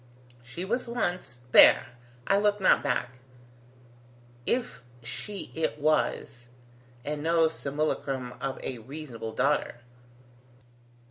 She 0.41 0.65
was 0.65 0.87
once... 0.87 1.41
there: 1.51 1.89
I 2.25 2.39
look 2.39 2.59
not 2.59 2.81
back 2.81 3.19
if 4.47 4.81
she 5.03 5.51
it 5.53 5.77
was, 5.77 6.47
and 7.05 7.21
no 7.21 7.47
simulacrum 7.47 8.33
of 8.41 8.59
a 8.63 8.79
reasonable 8.79 9.33
daughter. 9.33 9.75